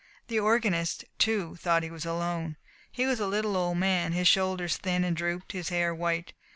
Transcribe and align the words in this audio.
The 0.29 0.39
organist, 0.39 1.05
too, 1.19 1.57
thought 1.57 1.83
he 1.83 1.91
was 1.91 2.07
alone. 2.07 2.57
He 2.91 3.05
was 3.05 3.19
a 3.19 3.27
little, 3.27 3.55
old 3.55 3.77
man, 3.77 4.13
his 4.13 4.27
shoulders 4.27 4.77
thin 4.77 5.03
and 5.03 5.15
drooped, 5.15 5.51
his 5.51 5.69
hair 5.69 5.93
white. 5.93 6.33